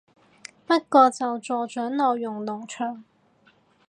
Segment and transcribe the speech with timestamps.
[0.65, 3.03] 不過就助長內容農場